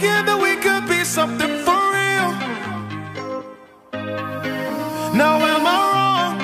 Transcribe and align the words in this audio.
that 0.00 0.38
we 0.38 0.54
could 0.62 0.86
be 0.86 1.02
something 1.04 1.62
for 1.66 1.78
real. 1.94 2.30
Now 5.14 5.42
am 5.42 5.66
I 5.66 5.76
wrong 5.94 6.34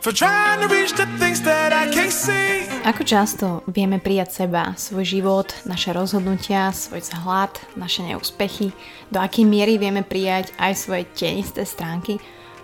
for 0.00 0.12
trying 0.12 0.60
to 0.60 0.68
reach 0.68 0.92
the 0.92 1.06
things 1.16 1.40
that 1.42 1.72
I 1.72 1.88
can't 1.88 2.12
see? 2.12 2.68
Ako 2.84 3.04
často 3.04 3.46
vieme 3.68 4.00
prijať 4.00 4.44
seba, 4.44 4.72
svoj 4.76 5.04
život, 5.04 5.52
naše 5.68 5.92
rozhodnutia, 5.92 6.72
svoj 6.72 7.04
vzhľad, 7.04 7.52
naše 7.76 8.04
neúspechy, 8.04 8.72
do 9.12 9.20
akej 9.20 9.44
miery 9.44 9.76
vieme 9.76 10.00
prijať 10.04 10.52
aj 10.56 10.72
svoje 10.76 11.04
tenisté 11.12 11.68
stránky, 11.68 12.16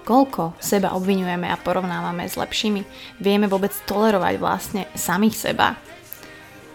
koľko 0.04 0.56
seba 0.60 0.96
obvinujeme 0.96 1.48
a 1.48 1.60
porovnávame 1.60 2.24
s 2.24 2.40
lepšími, 2.40 2.84
vieme 3.20 3.48
vôbec 3.48 3.72
tolerovať 3.84 4.34
vlastne 4.40 4.82
samých 4.96 5.36
seba. 5.36 5.76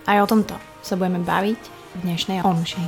Aj 0.06 0.18
o 0.22 0.30
tomto 0.30 0.58
sa 0.82 0.98
budeme 0.98 1.22
baviť 1.22 1.79
v 1.96 1.98
dnešnej 2.06 2.46
omši. 2.46 2.82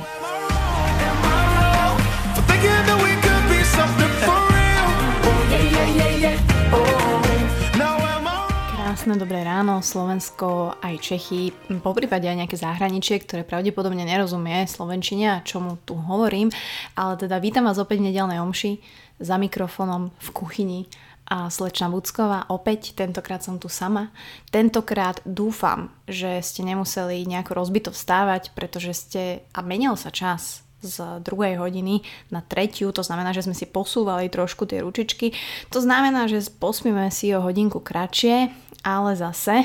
Krásne 8.72 9.18
dobré 9.18 9.42
ráno, 9.42 9.82
Slovensko 9.82 10.78
aj 10.78 10.94
Čechy, 11.02 11.50
po 11.82 11.90
prípade 11.90 12.28
aj 12.30 12.44
nejaké 12.44 12.54
zahraničie, 12.54 13.18
ktoré 13.24 13.42
pravdepodobne 13.42 14.06
nerozumie 14.06 14.68
slovenčine 14.70 15.26
a 15.40 15.42
čomu 15.42 15.80
tu 15.82 15.98
hovorím, 15.98 16.54
ale 16.94 17.18
teda 17.18 17.42
vítam 17.42 17.66
vás 17.66 17.82
opäť 17.82 17.98
v 17.98 18.12
nedelnej 18.12 18.38
omši 18.38 18.78
za 19.18 19.40
mikrofónom 19.40 20.14
v 20.14 20.28
kuchyni 20.30 20.80
a 21.26 21.48
slečna 21.48 21.88
Bucková. 21.88 22.50
Opäť, 22.50 22.92
tentokrát 22.92 23.40
som 23.40 23.56
tu 23.56 23.70
sama. 23.70 24.10
Tentokrát 24.50 25.22
dúfam, 25.24 25.88
že 26.04 26.42
ste 26.44 26.66
nemuseli 26.66 27.24
nejako 27.24 27.52
rozbito 27.56 27.90
vstávať, 27.94 28.52
pretože 28.52 28.92
ste, 28.92 29.22
a 29.54 29.64
menil 29.64 29.96
sa 29.96 30.10
čas 30.12 30.66
z 30.82 31.22
druhej 31.22 31.62
hodiny 31.62 32.02
na 32.34 32.42
tretiu, 32.42 32.90
to 32.90 33.06
znamená, 33.06 33.30
že 33.30 33.46
sme 33.46 33.54
si 33.54 33.70
posúvali 33.70 34.26
trošku 34.26 34.66
tie 34.66 34.82
ručičky. 34.82 35.30
To 35.70 35.78
znamená, 35.78 36.26
že 36.26 36.42
pospíme 36.58 37.06
si 37.14 37.30
o 37.32 37.40
hodinku 37.40 37.78
kratšie, 37.78 38.50
ale 38.82 39.14
zase 39.14 39.62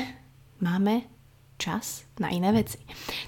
máme 0.62 1.02
čas 1.58 2.06
na 2.22 2.30
iné 2.30 2.54
veci. 2.54 2.78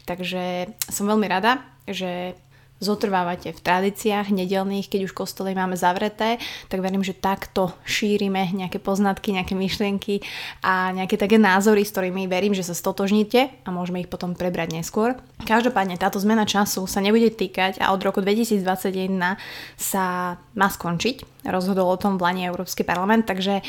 Takže 0.06 0.70
som 0.86 1.10
veľmi 1.10 1.26
rada, 1.26 1.66
že 1.90 2.38
zotrvávate 2.80 3.52
v 3.52 3.60
tradíciách 3.60 4.32
nedelných, 4.32 4.88
keď 4.88 5.06
už 5.06 5.12
kostoly 5.12 5.52
máme 5.52 5.76
zavreté, 5.76 6.40
tak 6.72 6.80
verím, 6.80 7.04
že 7.04 7.12
takto 7.12 7.76
šírime 7.84 8.48
nejaké 8.56 8.80
poznatky, 8.80 9.36
nejaké 9.36 9.52
myšlienky 9.54 10.24
a 10.64 10.90
nejaké 10.96 11.20
také 11.20 11.36
názory, 11.36 11.84
s 11.84 11.92
ktorými 11.92 12.26
verím, 12.26 12.56
že 12.56 12.64
sa 12.64 12.72
stotožníte 12.72 13.52
a 13.62 13.68
môžeme 13.68 14.00
ich 14.00 14.08
potom 14.08 14.32
prebrať 14.32 14.80
neskôr. 14.80 15.20
Každopádne 15.44 16.00
táto 16.00 16.16
zmena 16.16 16.48
času 16.48 16.88
sa 16.88 17.04
nebude 17.04 17.28
týkať 17.28 17.78
a 17.78 17.92
od 17.92 18.00
roku 18.00 18.24
2021 18.24 19.36
sa 19.76 20.36
má 20.56 20.68
skončiť. 20.72 21.44
Rozhodol 21.44 21.84
o 21.84 22.00
tom 22.00 22.16
v 22.16 22.24
Lani 22.24 22.42
Európsky 22.48 22.82
parlament, 22.82 23.28
takže 23.28 23.60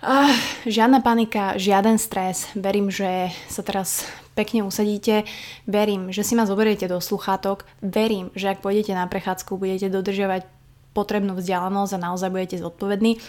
Uh, 0.00 0.32
žiadna 0.64 1.04
panika, 1.04 1.60
žiaden 1.60 2.00
stres. 2.00 2.48
Verím, 2.56 2.88
že 2.88 3.36
sa 3.52 3.60
teraz 3.60 4.08
pekne 4.40 4.64
usadíte. 4.64 5.28
Verím, 5.68 6.08
že 6.08 6.24
si 6.24 6.32
ma 6.32 6.48
zoberiete 6.48 6.88
do 6.88 6.96
sluchátok. 6.96 7.68
Verím, 7.84 8.32
že 8.32 8.48
ak 8.48 8.64
pôjdete 8.64 8.96
na 8.96 9.04
prechádzku, 9.04 9.60
budete 9.60 9.92
dodržiavať 9.92 10.48
potrebnú 10.96 11.36
vzdialenosť 11.36 11.92
a 12.00 12.04
naozaj 12.08 12.32
budete 12.32 12.56
zodpovední. 12.56 13.20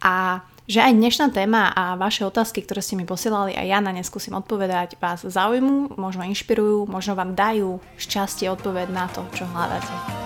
A 0.00 0.40
že 0.64 0.80
aj 0.80 0.96
dnešná 0.96 1.28
téma 1.28 1.68
a 1.76 1.92
vaše 2.00 2.24
otázky, 2.24 2.64
ktoré 2.64 2.80
ste 2.80 2.96
mi 2.96 3.04
posielali 3.04 3.52
a 3.52 3.68
ja 3.68 3.84
na 3.84 3.92
ne 3.92 4.00
skúsim 4.00 4.32
odpovedať, 4.32 4.96
vás 4.96 5.20
zaujmú, 5.20 6.00
možno 6.00 6.24
inšpirujú, 6.24 6.88
možno 6.88 7.12
vám 7.12 7.36
dajú 7.36 7.84
šťastie 8.00 8.48
odpoveď 8.48 8.88
na 8.88 9.04
to, 9.12 9.20
čo 9.36 9.44
hľadáte. 9.44 10.23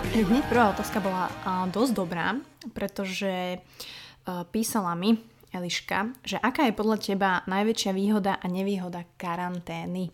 A 0.00 0.16
hneď 0.16 0.48
prvá 0.48 0.72
otázka 0.72 0.96
bola 0.96 1.28
a, 1.44 1.68
dosť 1.68 1.92
dobrá, 1.92 2.32
pretože 2.72 3.60
a, 3.60 4.48
písala 4.48 4.96
mi 4.96 5.20
Eliška, 5.52 6.16
že 6.24 6.40
aká 6.40 6.64
je 6.64 6.72
podľa 6.72 6.96
teba 7.04 7.30
najväčšia 7.44 7.92
výhoda 7.92 8.40
a 8.40 8.46
nevýhoda 8.48 9.04
karantény. 9.20 10.08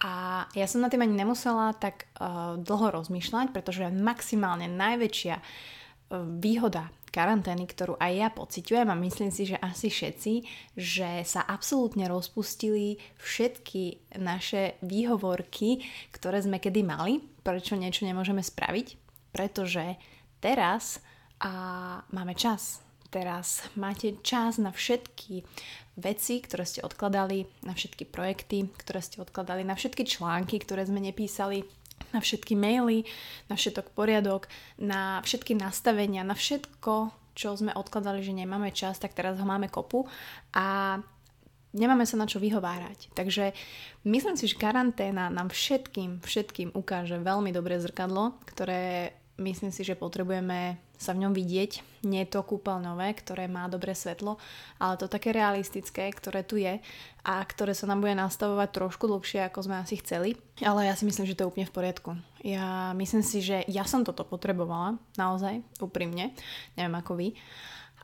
A 0.00 0.48
ja 0.56 0.64
som 0.64 0.80
na 0.80 0.88
tým 0.88 1.04
ani 1.04 1.12
nemusela 1.12 1.76
tak 1.76 2.08
uh, 2.16 2.56
dlho 2.56 2.88
rozmýšľať, 3.02 3.52
pretože 3.52 3.90
maximálne 3.92 4.70
najväčšia 4.70 5.36
uh, 5.36 5.44
výhoda 6.38 6.88
karantény, 7.10 7.66
ktorú 7.66 8.00
aj 8.00 8.12
ja 8.14 8.28
pociťujem 8.30 8.88
a 8.88 9.02
myslím 9.02 9.28
si, 9.34 9.50
že 9.50 9.60
asi 9.60 9.90
všetci, 9.90 10.32
že 10.78 11.26
sa 11.28 11.42
absolútne 11.42 12.06
rozpustili 12.06 12.96
všetky 13.18 14.14
naše 14.22 14.78
výhovorky, 14.86 15.82
ktoré 16.14 16.40
sme 16.40 16.62
kedy 16.62 16.80
mali, 16.86 17.18
prečo 17.42 17.74
niečo 17.74 18.06
nemôžeme 18.06 18.40
spraviť, 18.40 19.07
pretože 19.32 19.98
teraz 20.38 21.02
a 21.38 21.52
máme 22.10 22.34
čas. 22.34 22.82
Teraz 23.08 23.64
máte 23.72 24.20
čas 24.20 24.60
na 24.60 24.68
všetky 24.68 25.40
veci, 25.96 26.44
ktoré 26.44 26.68
ste 26.68 26.84
odkladali, 26.84 27.48
na 27.64 27.72
všetky 27.72 28.04
projekty, 28.04 28.68
ktoré 28.76 29.00
ste 29.00 29.24
odkladali, 29.24 29.64
na 29.64 29.72
všetky 29.72 30.04
články, 30.04 30.60
ktoré 30.60 30.84
sme 30.84 31.00
nepísali, 31.00 31.64
na 32.12 32.20
všetky 32.20 32.52
maily, 32.52 33.08
na 33.48 33.56
všetok 33.56 33.96
poriadok, 33.96 34.52
na 34.76 35.24
všetky 35.24 35.56
nastavenia, 35.56 36.20
na 36.20 36.36
všetko, 36.36 37.10
čo 37.32 37.56
sme 37.56 37.72
odkladali, 37.72 38.20
že 38.20 38.36
nemáme 38.36 38.76
čas, 38.76 39.00
tak 39.00 39.16
teraz 39.16 39.40
ho 39.40 39.46
máme 39.46 39.72
kopu 39.72 40.04
a 40.52 40.98
nemáme 41.76 42.04
sa 42.08 42.16
na 42.16 42.28
čo 42.28 42.40
vyhovárať. 42.40 43.12
Takže 43.12 43.52
myslím 44.08 44.36
si, 44.36 44.48
že 44.48 44.60
karanténa 44.60 45.28
nám 45.28 45.52
všetkým, 45.52 46.24
všetkým 46.24 46.72
ukáže 46.72 47.20
veľmi 47.20 47.52
dobré 47.52 47.80
zrkadlo, 47.82 48.36
ktoré 48.48 49.16
myslím 49.38 49.70
si, 49.70 49.86
že 49.86 49.94
potrebujeme 49.94 50.76
sa 50.98 51.14
v 51.14 51.22
ňom 51.24 51.32
vidieť. 51.32 52.02
Nie 52.10 52.26
to 52.26 52.42
kúpeľňové, 52.42 53.14
ktoré 53.22 53.46
má 53.46 53.70
dobré 53.70 53.94
svetlo, 53.94 54.34
ale 54.82 54.98
to 54.98 55.06
také 55.06 55.30
realistické, 55.30 56.10
ktoré 56.10 56.42
tu 56.42 56.58
je 56.58 56.82
a 57.22 57.34
ktoré 57.46 57.70
sa 57.70 57.86
nám 57.86 58.02
bude 58.02 58.18
nastavovať 58.18 58.68
trošku 58.74 59.06
dlhšie, 59.06 59.46
ako 59.46 59.62
sme 59.62 59.78
asi 59.78 60.02
chceli. 60.02 60.34
Ale 60.58 60.90
ja 60.90 60.98
si 60.98 61.06
myslím, 61.06 61.30
že 61.30 61.38
to 61.38 61.46
je 61.46 61.50
úplne 61.54 61.70
v 61.70 61.74
poriadku. 61.74 62.10
Ja 62.42 62.90
myslím 62.98 63.22
si, 63.22 63.38
že 63.38 63.62
ja 63.70 63.86
som 63.86 64.02
toto 64.02 64.26
potrebovala, 64.26 64.98
naozaj, 65.14 65.62
úprimne. 65.78 66.34
Neviem 66.74 66.98
ako 66.98 67.12
vy. 67.14 67.28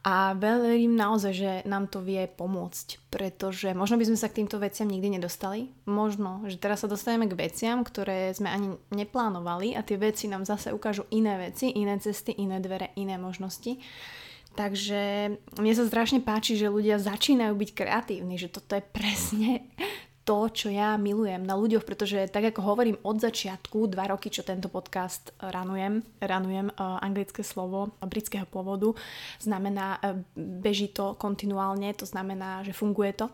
A 0.04 0.36
verím 0.36 1.00
naozaj, 1.00 1.32
že 1.32 1.50
nám 1.64 1.88
to 1.88 2.04
vie 2.04 2.28
pomôcť, 2.28 3.08
pretože 3.08 3.72
možno 3.72 3.96
by 3.96 4.04
sme 4.04 4.20
sa 4.20 4.28
k 4.28 4.44
týmto 4.44 4.60
veciam 4.60 4.84
nikdy 4.84 5.16
nedostali. 5.16 5.72
Možno, 5.88 6.44
že 6.44 6.60
teraz 6.60 6.84
sa 6.84 6.92
dostaneme 6.92 7.24
k 7.24 7.32
veciam, 7.40 7.80
ktoré 7.80 8.28
sme 8.36 8.52
ani 8.52 8.76
neplánovali 8.92 9.72
a 9.72 9.80
tie 9.80 9.96
veci 9.96 10.28
nám 10.28 10.44
zase 10.44 10.76
ukážu 10.76 11.08
iné 11.08 11.40
veci, 11.40 11.72
iné 11.72 11.96
cesty, 11.96 12.36
iné 12.36 12.60
dvere, 12.60 12.92
iné 13.00 13.16
možnosti. 13.16 13.80
Takže 14.54 15.34
mne 15.56 15.72
sa 15.72 15.88
strašne 15.88 16.20
páči, 16.20 16.54
že 16.54 16.68
ľudia 16.68 17.00
začínajú 17.00 17.56
byť 17.56 17.70
kreatívni, 17.72 18.36
že 18.36 18.52
toto 18.52 18.76
je 18.76 18.84
presne 18.84 19.66
to, 20.24 20.48
čo 20.48 20.72
ja 20.72 20.96
milujem 20.96 21.44
na 21.44 21.52
ľuďoch, 21.54 21.84
pretože 21.84 22.32
tak 22.32 22.48
ako 22.48 22.64
hovorím 22.64 22.96
od 23.04 23.20
začiatku, 23.20 23.92
dva 23.92 24.08
roky, 24.08 24.32
čo 24.32 24.40
tento 24.40 24.72
podcast 24.72 25.36
ranujem, 25.38 26.00
ranujem 26.24 26.72
uh, 26.72 26.96
anglické 27.04 27.44
slovo 27.44 27.92
britského 28.00 28.48
pôvodu, 28.48 28.96
znamená, 29.36 30.00
uh, 30.00 30.16
beží 30.34 30.88
to 30.88 31.12
kontinuálne, 31.20 31.92
to 31.92 32.08
znamená, 32.08 32.64
že 32.64 32.72
funguje 32.72 33.12
to. 33.12 33.28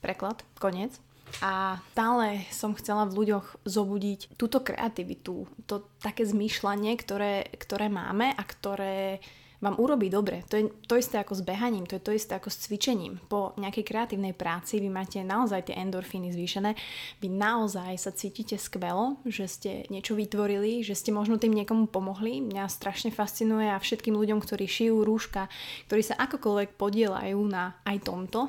Preklad, 0.00 0.40
koniec. 0.56 0.96
A 1.38 1.78
stále 1.94 2.42
som 2.50 2.74
chcela 2.74 3.06
v 3.06 3.22
ľuďoch 3.22 3.62
zobudiť 3.62 4.34
túto 4.34 4.58
kreativitu, 4.58 5.46
to 5.70 5.86
také 6.02 6.26
zmýšľanie, 6.26 6.98
ktoré, 6.98 7.46
ktoré 7.54 7.86
máme 7.86 8.34
a 8.34 8.42
ktoré 8.42 9.22
vám 9.60 9.76
urobí 9.76 10.08
dobre. 10.08 10.40
To 10.48 10.56
je 10.56 10.72
to 10.88 10.96
isté 10.96 11.20
ako 11.20 11.36
s 11.36 11.44
behaním, 11.44 11.84
to 11.84 12.00
je 12.00 12.04
to 12.04 12.16
isté 12.16 12.32
ako 12.32 12.48
s 12.48 12.64
cvičením. 12.64 13.20
Po 13.28 13.52
nejakej 13.60 13.84
kreatívnej 13.84 14.32
práci 14.32 14.80
vy 14.80 14.88
máte 14.88 15.20
naozaj 15.20 15.68
tie 15.68 15.76
endorfíny 15.76 16.32
zvýšené, 16.32 16.72
vy 17.20 17.28
naozaj 17.28 17.92
sa 18.00 18.10
cítite 18.10 18.56
skvelo, 18.56 19.20
že 19.28 19.44
ste 19.44 19.70
niečo 19.92 20.16
vytvorili, 20.16 20.80
že 20.80 20.96
ste 20.96 21.12
možno 21.12 21.36
tým 21.36 21.52
niekomu 21.52 21.92
pomohli. 21.92 22.40
Mňa 22.40 22.72
strašne 22.72 23.12
fascinuje 23.12 23.68
a 23.68 23.76
všetkým 23.76 24.16
ľuďom, 24.16 24.40
ktorí 24.40 24.64
šijú 24.64 25.04
rúška, 25.04 25.52
ktorí 25.92 26.02
sa 26.08 26.16
akokoľvek 26.16 26.80
podielajú 26.80 27.40
na 27.44 27.76
aj 27.84 28.08
tomto, 28.08 28.48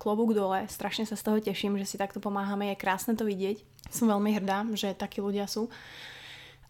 klobúk 0.00 0.32
dole, 0.32 0.64
strašne 0.72 1.04
sa 1.04 1.20
z 1.20 1.24
toho 1.26 1.36
teším, 1.42 1.76
že 1.76 1.84
si 1.84 2.00
takto 2.00 2.22
pomáhame, 2.22 2.72
je 2.72 2.80
krásne 2.80 3.12
to 3.12 3.28
vidieť. 3.28 3.60
Som 3.92 4.08
veľmi 4.08 4.34
hrdá, 4.40 4.64
že 4.72 4.96
takí 4.96 5.20
ľudia 5.20 5.44
sú. 5.44 5.68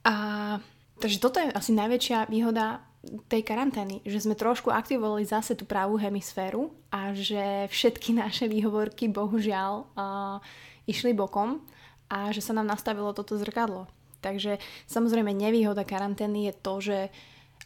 A 0.03 0.59
Takže 0.97 1.21
toto 1.21 1.37
je 1.37 1.53
asi 1.53 1.77
najväčšia 1.77 2.33
výhoda 2.33 2.81
tej 3.27 3.43
karantény, 3.43 4.03
že 4.05 4.23
sme 4.23 4.39
trošku 4.39 4.69
aktivovali 4.69 5.25
zase 5.25 5.55
tú 5.55 5.65
pravú 5.65 5.97
hemisféru 5.97 6.71
a 6.93 7.15
že 7.15 7.71
všetky 7.71 8.15
naše 8.23 8.47
výhovorky 8.51 9.09
bohužiaľ 9.11 9.73
uh, 9.97 10.39
išli 10.87 11.17
bokom 11.17 11.63
a 12.07 12.31
že 12.31 12.43
sa 12.43 12.55
nám 12.55 12.71
nastavilo 12.71 13.11
toto 13.15 13.35
zrkadlo. 13.39 13.91
Takže 14.23 14.59
samozrejme 14.91 15.31
nevýhoda 15.31 15.87
karantény 15.87 16.51
je 16.51 16.55
to, 16.59 16.75
že 16.83 16.99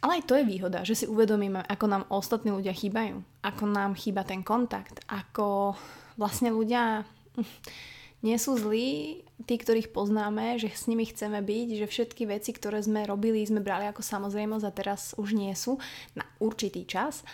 Ale 0.00 0.20
aj 0.20 0.32
to 0.32 0.34
je 0.40 0.48
výhoda, 0.48 0.80
že 0.80 0.96
si 0.96 1.04
uvedomíme, 1.04 1.60
ako 1.60 1.84
nám 1.84 2.08
ostatní 2.08 2.56
ľudia 2.56 2.72
chýbajú, 2.72 3.20
ako 3.44 3.64
nám 3.68 3.92
chýba 4.00 4.24
ten 4.24 4.40
kontakt, 4.40 5.04
ako 5.12 5.76
vlastne 6.16 6.48
ľudia 6.48 7.04
nie 8.20 8.36
sú 8.36 8.56
zlí, 8.60 9.22
tí, 9.48 9.54
ktorých 9.56 9.96
poznáme, 9.96 10.60
že 10.60 10.68
s 10.68 10.84
nimi 10.84 11.08
chceme 11.08 11.40
byť, 11.40 11.68
že 11.80 11.86
všetky 11.88 12.28
veci, 12.28 12.52
ktoré 12.52 12.84
sme 12.84 13.08
robili, 13.08 13.40
sme 13.40 13.64
brali 13.64 13.88
ako 13.88 14.04
samozrejmosť 14.04 14.64
a 14.68 14.76
teraz 14.76 15.00
už 15.16 15.32
nie 15.32 15.52
sú 15.56 15.80
na 16.12 16.28
určitý 16.36 16.84
čas. 16.84 17.24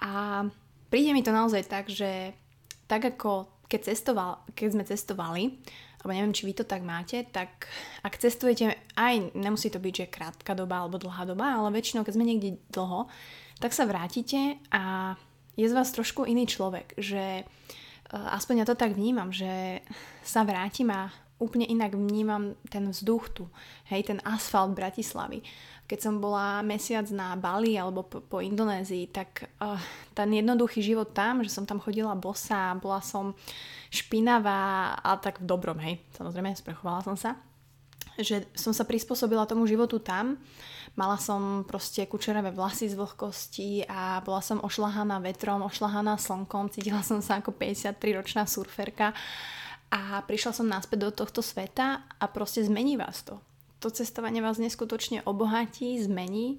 A 0.00 0.44
príde 0.88 1.12
mi 1.12 1.20
to 1.20 1.30
naozaj 1.30 1.68
tak, 1.68 1.92
že 1.92 2.32
tak 2.88 3.04
ako 3.04 3.48
keď, 3.68 3.80
cestoval, 3.92 4.44
keď 4.56 4.68
sme 4.72 4.84
cestovali, 4.88 5.44
alebo 6.04 6.12
neviem, 6.12 6.36
či 6.36 6.44
vy 6.44 6.52
to 6.52 6.64
tak 6.68 6.84
máte, 6.84 7.24
tak 7.32 7.68
ak 8.04 8.20
cestujete, 8.20 8.76
aj 8.92 9.32
nemusí 9.32 9.72
to 9.72 9.80
byť, 9.80 9.94
že 10.04 10.12
krátka 10.12 10.52
doba 10.52 10.84
alebo 10.84 11.00
dlhá 11.00 11.24
doba, 11.24 11.56
ale 11.56 11.72
väčšinou, 11.72 12.04
keď 12.04 12.14
sme 12.14 12.28
niekde 12.28 12.60
dlho, 12.68 13.08
tak 13.56 13.72
sa 13.72 13.88
vrátite 13.88 14.60
a 14.68 15.16
je 15.56 15.64
z 15.64 15.72
vás 15.72 15.88
trošku 15.96 16.28
iný 16.28 16.44
človek, 16.44 16.92
že 17.00 17.40
e, 17.40 17.44
aspoň 18.12 18.64
ja 18.64 18.66
to 18.68 18.76
tak 18.76 18.92
vnímam, 18.96 19.32
že 19.32 19.80
sa 20.20 20.44
vrátim 20.44 20.90
a 20.92 21.12
úplne 21.42 21.66
inak 21.66 21.98
vnímam 21.98 22.54
ten 22.70 22.86
vzduch 22.88 23.24
tu, 23.34 23.44
hej, 23.90 24.06
ten 24.06 24.18
asfalt 24.22 24.72
Bratislavy. 24.72 25.42
Keď 25.84 25.98
som 26.00 26.14
bola 26.16 26.64
mesiac 26.64 27.04
na 27.12 27.36
Bali 27.36 27.76
alebo 27.76 28.06
po, 28.06 28.24
po 28.24 28.40
Indonézii, 28.40 29.12
tak 29.12 29.52
uh, 29.60 29.76
ten 30.16 30.32
jednoduchý 30.32 30.80
život 30.80 31.12
tam, 31.12 31.44
že 31.44 31.52
som 31.52 31.68
tam 31.68 31.82
chodila 31.82 32.16
bosa, 32.16 32.72
bola 32.80 33.04
som 33.04 33.36
špinavá 33.92 34.96
a 34.96 35.20
tak 35.20 35.44
v 35.44 35.48
dobrom, 35.50 35.76
hej, 35.82 36.00
samozrejme, 36.16 36.56
sprchovala 36.56 37.04
som 37.04 37.16
sa, 37.20 37.36
že 38.18 38.46
som 38.54 38.70
sa 38.70 38.86
prispôsobila 38.86 39.48
tomu 39.48 39.66
životu 39.66 39.98
tam, 39.98 40.38
mala 40.94 41.18
som 41.18 41.66
proste 41.66 42.06
kučeravé 42.06 42.54
vlasy 42.54 42.86
z 42.86 42.94
vlhkosti 42.94 43.88
a 43.90 44.22
bola 44.22 44.38
som 44.38 44.62
ošlahaná 44.62 45.18
vetrom, 45.18 45.66
ošlahaná 45.66 46.14
slnkom, 46.18 46.70
cítila 46.70 47.02
som 47.02 47.18
sa 47.18 47.42
ako 47.42 47.54
53-ročná 47.54 48.46
surferka. 48.46 49.10
A 49.94 50.22
prišla 50.26 50.50
som 50.50 50.66
naspäť 50.66 51.06
do 51.06 51.10
tohto 51.14 51.38
sveta 51.38 52.02
a 52.18 52.24
proste 52.26 52.66
zmení 52.66 52.98
vás 52.98 53.22
to. 53.22 53.38
To 53.78 53.94
cestovanie 53.94 54.42
vás 54.42 54.58
neskutočne 54.58 55.22
obohatí, 55.22 56.02
zmení. 56.02 56.58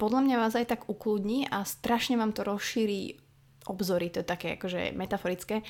podľa 0.00 0.20
mňa 0.24 0.36
vás 0.40 0.54
aj 0.56 0.72
tak 0.72 0.80
ukludní 0.88 1.44
a 1.44 1.68
strašne 1.68 2.16
vám 2.16 2.32
to 2.32 2.48
rozšíri 2.48 3.20
obzory, 3.68 4.08
to 4.08 4.24
je 4.24 4.26
také 4.32 4.56
akože 4.56 4.96
metaforické, 4.96 5.60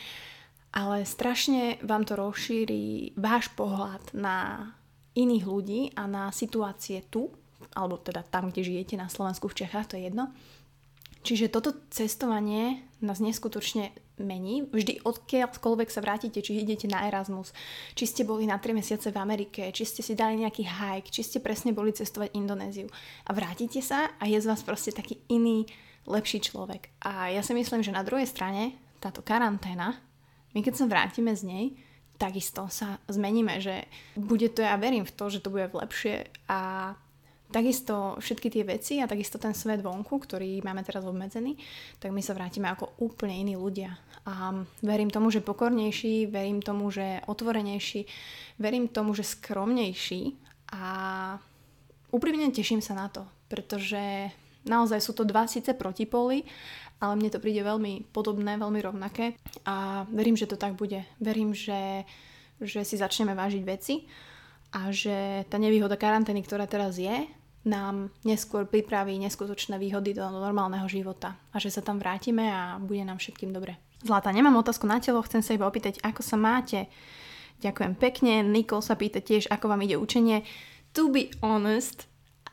ale 0.71 1.03
strašne 1.03 1.83
vám 1.83 2.07
to 2.07 2.15
rozšíri 2.15 3.17
váš 3.19 3.51
pohľad 3.59 4.15
na 4.15 4.71
iných 5.15 5.45
ľudí 5.45 5.81
a 5.97 6.05
na 6.05 6.29
situácie 6.35 7.05
tu, 7.09 7.33
alebo 7.73 8.01
teda 8.01 8.25
tam, 8.27 8.51
kde 8.51 8.67
žijete 8.67 8.95
na 8.99 9.07
Slovensku, 9.07 9.49
v 9.49 9.65
Čechách, 9.65 9.93
to 9.93 9.97
je 9.97 10.09
jedno. 10.11 10.33
Čiže 11.27 11.51
toto 11.51 11.75
cestovanie 11.91 12.87
nás 13.03 13.19
neskutočne 13.19 13.91
mení. 14.23 14.67
Vždy 14.71 15.03
odkiaľkoľvek 15.03 15.89
sa 15.91 16.03
vrátite, 16.03 16.43
či 16.43 16.63
idete 16.63 16.91
na 16.91 17.07
Erasmus, 17.07 17.55
či 17.95 18.07
ste 18.07 18.23
boli 18.27 18.47
na 18.47 18.59
3 18.59 18.75
mesiace 18.75 19.11
v 19.11 19.19
Amerike, 19.19 19.71
či 19.71 19.85
ste 19.87 20.03
si 20.03 20.19
dali 20.19 20.43
nejaký 20.43 20.67
hike, 20.67 21.11
či 21.11 21.23
ste 21.23 21.39
presne 21.39 21.75
boli 21.75 21.95
cestovať 21.95 22.35
Indonéziu 22.35 22.91
a 23.27 23.31
vrátite 23.35 23.83
sa 23.83 24.11
a 24.19 24.25
je 24.27 24.39
z 24.39 24.49
vás 24.49 24.63
proste 24.63 24.95
taký 24.95 25.19
iný, 25.31 25.67
lepší 26.09 26.41
človek. 26.41 26.89
A 27.05 27.29
ja 27.29 27.45
si 27.45 27.53
myslím, 27.53 27.85
že 27.85 27.93
na 27.93 28.01
druhej 28.01 28.25
strane 28.25 28.75
táto 28.99 29.21
karanténa, 29.21 30.01
my 30.57 30.65
keď 30.65 30.75
sa 30.75 30.87
vrátime 30.89 31.37
z 31.37 31.43
nej, 31.45 31.65
takisto 32.19 32.67
sa 32.69 32.99
zmeníme, 33.07 33.63
že 33.63 33.87
bude 34.19 34.51
to, 34.51 34.67
ja 34.67 34.75
verím 34.75 35.07
v 35.07 35.15
to, 35.15 35.25
že 35.31 35.39
to 35.39 35.55
bude 35.55 35.71
lepšie 35.71 36.27
a 36.51 36.93
takisto 37.49 38.19
všetky 38.21 38.49
tie 38.53 38.65
veci 38.67 39.01
a 39.01 39.09
takisto 39.09 39.41
ten 39.41 39.57
svet 39.57 39.81
vonku, 39.81 40.21
ktorý 40.21 40.61
máme 40.61 40.85
teraz 40.85 41.07
obmedzený, 41.09 41.57
tak 41.97 42.13
my 42.13 42.21
sa 42.21 42.37
vrátime 42.37 42.69
ako 42.69 43.01
úplne 43.01 43.41
iní 43.41 43.57
ľudia. 43.57 43.97
A 44.29 44.53
verím 44.85 45.09
tomu, 45.09 45.33
že 45.33 45.41
pokornejší, 45.41 46.29
verím 46.29 46.61
tomu, 46.61 46.93
že 46.93 47.25
otvorenejší, 47.25 48.05
verím 48.61 48.93
tomu, 48.93 49.17
že 49.17 49.25
skromnejší 49.25 50.37
a 50.77 50.85
úprimne 52.13 52.53
teším 52.53 52.85
sa 52.85 52.93
na 52.93 53.09
to, 53.09 53.25
pretože 53.49 54.29
naozaj 54.69 55.01
sú 55.01 55.17
to 55.17 55.25
dva 55.25 55.49
síce 55.49 55.73
protipóly, 55.73 56.45
ale 56.99 57.15
mne 57.15 57.31
to 57.31 57.43
príde 57.43 57.63
veľmi 57.63 58.11
podobné, 58.11 58.59
veľmi 58.59 58.81
rovnaké 58.83 59.39
a 59.67 60.07
verím, 60.11 60.35
že 60.35 60.51
to 60.51 60.59
tak 60.59 60.75
bude. 60.75 61.07
Verím, 61.23 61.55
že, 61.55 62.03
že 62.59 62.83
si 62.83 62.99
začneme 62.99 63.39
vážiť 63.39 63.63
veci 63.63 64.07
a 64.75 64.91
že 64.91 65.47
tá 65.47 65.57
nevýhoda 65.57 65.95
karantény, 65.95 66.43
ktorá 66.43 66.67
teraz 66.67 66.99
je, 66.99 67.27
nám 67.67 68.11
neskôr 68.23 68.65
pripraví 68.65 69.19
neskutočné 69.19 69.77
výhody 69.77 70.15
do 70.15 70.25
normálneho 70.27 70.87
života 70.87 71.37
a 71.51 71.57
že 71.59 71.71
sa 71.75 71.83
tam 71.83 71.99
vrátime 71.99 72.49
a 72.49 72.79
bude 72.81 73.03
nám 73.03 73.19
všetkým 73.19 73.51
dobre. 73.51 73.77
Zlata, 73.99 74.31
nemám 74.31 74.63
otázku 74.63 74.87
na 74.87 75.03
telo, 75.03 75.23
chcem 75.27 75.43
sa 75.43 75.59
iba 75.59 75.67
opýtať, 75.67 75.99
ako 76.07 76.23
sa 76.23 76.39
máte. 76.39 76.87
Ďakujem 77.59 77.95
pekne. 77.99 78.47
Nikol 78.47 78.79
sa 78.79 78.95
pýta 78.95 79.19
tiež, 79.19 79.51
ako 79.51 79.75
vám 79.75 79.83
ide 79.83 79.99
učenie. 79.99 80.47
To 80.95 81.11
be 81.11 81.35
honest, 81.43 82.07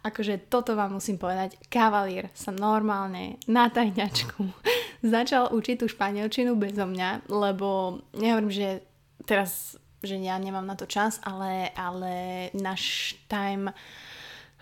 akože 0.06 0.46
toto 0.54 0.78
vám 0.78 1.02
musím 1.02 1.18
povedať, 1.18 1.58
kavalír 1.66 2.30
sa 2.38 2.54
normálne 2.54 3.42
na 3.50 3.66
tajňačku 3.74 4.46
začal 5.18 5.50
učiť 5.50 5.82
tú 5.82 5.90
španielčinu 5.90 6.54
bezo 6.54 6.86
mňa, 6.86 7.26
lebo 7.26 8.00
nehovorím, 8.14 8.54
že 8.54 8.86
teraz, 9.26 9.82
že 10.06 10.22
ja 10.22 10.38
nemám 10.38 10.70
na 10.70 10.78
to 10.78 10.86
čas, 10.86 11.18
ale, 11.26 11.74
ale 11.74 12.14
náš 12.54 13.18
time 13.26 13.74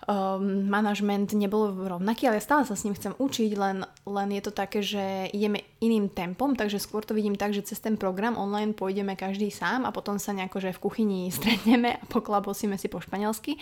um, 0.07 0.67
manažment 0.67 1.35
nebol 1.35 1.71
rovnaký, 1.75 2.31
ale 2.31 2.43
stále 2.43 2.63
sa 2.63 2.75
s 2.75 2.87
ním 2.87 2.95
chcem 2.95 3.11
učiť, 3.15 3.51
len, 3.59 3.83
len 4.07 4.29
je 4.31 4.41
to 4.43 4.51
také, 4.55 4.79
že 4.79 5.31
ideme 5.35 5.63
iným 5.83 6.11
tempom, 6.11 6.55
takže 6.55 6.79
skôr 6.79 7.03
to 7.03 7.11
vidím 7.11 7.35
tak, 7.35 7.51
že 7.51 7.67
cez 7.67 7.79
ten 7.83 7.99
program 7.99 8.39
online 8.39 8.75
pôjdeme 8.75 9.15
každý 9.19 9.51
sám 9.51 9.83
a 9.83 9.95
potom 9.95 10.19
sa 10.19 10.31
nejako, 10.31 10.63
že 10.63 10.75
v 10.75 10.83
kuchyni 10.83 11.19
stretneme 11.35 11.99
a 11.99 12.03
poklabosíme 12.07 12.79
si 12.79 12.87
po 12.87 13.03
španielsky. 13.03 13.59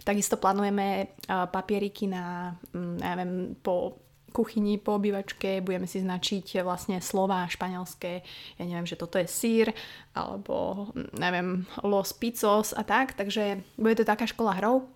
Takisto 0.00 0.40
plánujeme 0.40 1.12
papieriky 1.28 2.08
na, 2.08 2.56
ja 2.74 3.08
neviem, 3.14 3.56
po 3.60 4.00
kuchyni 4.30 4.78
po 4.78 4.94
obývačke 4.94 5.58
budeme 5.58 5.90
si 5.90 5.98
značiť 5.98 6.62
vlastne 6.62 7.02
slova 7.02 7.50
španielské, 7.50 8.22
ja 8.56 8.64
neviem, 8.64 8.86
že 8.86 8.94
toto 8.94 9.18
je 9.18 9.26
sír, 9.26 9.74
alebo 10.14 10.86
neviem, 11.18 11.66
los 11.82 12.14
picos 12.14 12.70
a 12.70 12.86
tak, 12.86 13.18
takže 13.18 13.58
bude 13.74 13.98
to 13.98 14.06
taká 14.06 14.30
škola 14.30 14.54
hrov, 14.54 14.86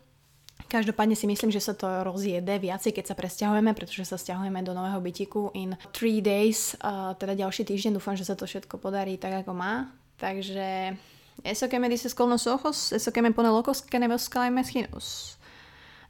Každopádne 0.65 1.15
si 1.15 1.27
myslím, 1.29 1.50
že 1.53 1.62
sa 1.62 1.75
to 1.77 1.87
rozjede 2.07 2.57
viacej, 2.59 2.97
keď 2.97 3.05
sa 3.11 3.19
presťahujeme, 3.19 3.76
pretože 3.76 4.07
sa 4.09 4.17
stiahujeme 4.19 4.64
do 4.64 4.73
nového 4.73 4.99
bytiku 4.99 5.52
in 5.55 5.76
3 5.93 6.25
days, 6.25 6.75
teda 7.21 7.35
ďalší 7.37 7.69
týždeň. 7.69 7.99
Dúfam, 7.99 8.17
že 8.17 8.26
sa 8.26 8.35
to 8.35 8.49
všetko 8.49 8.81
podarí 8.81 9.19
tak, 9.21 9.45
ako 9.45 9.52
má. 9.55 9.90
Takže 10.19 10.95
eso 11.43 11.69
que 11.69 11.79
me 11.79 11.88
dices 11.88 12.14
con 12.14 12.31
los 12.31 12.47
ojos, 12.47 12.93
eso 12.93 13.12
que 13.12 13.23
me 13.23 13.33
pone 13.33 13.49
locos, 13.49 13.83
que 13.83 13.99
ne 13.99 14.09
busca 14.09 14.49
mezquinos. 14.50 15.38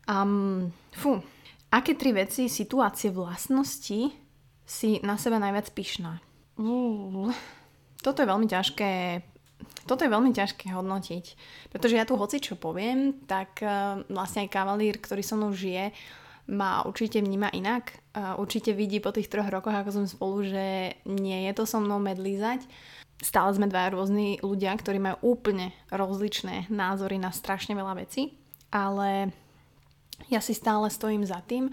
Um, 0.09 0.73
fú. 0.93 1.23
Aké 1.73 1.97
tri 1.97 2.13
veci, 2.13 2.47
situácie, 2.47 3.11
vlastnosti 3.11 4.15
si 4.63 4.89
na 5.03 5.19
seba 5.19 5.43
najviac 5.43 5.75
pyšná? 5.75 6.23
Toto 8.05 8.23
je 8.23 8.29
veľmi 8.29 8.47
ťažké 8.47 9.23
toto 9.85 10.01
je 10.01 10.13
veľmi 10.13 10.33
ťažké 10.33 10.73
hodnotiť, 10.73 11.25
pretože 11.69 11.97
ja 11.97 12.09
tu 12.09 12.17
hoci 12.17 12.41
čo 12.41 12.57
poviem, 12.57 13.21
tak 13.29 13.61
uh, 13.61 14.01
vlastne 14.09 14.49
aj 14.49 14.55
kavalír, 14.55 14.97
ktorý 14.97 15.21
so 15.21 15.37
mnou 15.37 15.53
žije, 15.53 15.93
ma 16.49 16.85
určite 16.85 17.21
vníma 17.21 17.53
inak. 17.53 17.93
Uh, 18.17 18.37
určite 18.41 18.73
vidí 18.73 19.01
po 19.01 19.13
tých 19.13 19.29
troch 19.29 19.49
rokoch, 19.49 19.77
ako 19.77 19.91
som 19.93 20.05
spolu, 20.09 20.45
že 20.45 20.97
nie 21.05 21.49
je 21.49 21.53
to 21.53 21.65
so 21.69 21.81
mnou 21.81 22.01
medlízať. 22.01 22.65
Stále 23.23 23.51
sme 23.55 23.71
dva 23.71 23.95
rôzni 23.95 24.43
ľudia, 24.43 24.75
ktorí 24.75 24.99
majú 24.99 25.37
úplne 25.37 25.71
rozličné 25.93 26.69
názory 26.69 27.17
na 27.17 27.31
strašne 27.31 27.79
veľa 27.79 27.95
vecí, 28.03 28.35
ale 28.75 29.31
ja 30.31 30.43
si 30.43 30.55
stále 30.55 30.91
stojím 30.91 31.23
za 31.23 31.39
tým, 31.47 31.71